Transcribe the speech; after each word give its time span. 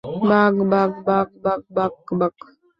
বাক, 0.29 0.55
বাক, 0.71 0.91
বাক, 1.07 1.29
বাক, 1.43 1.61
বাক, 1.75 1.93
বাক। 2.19 2.35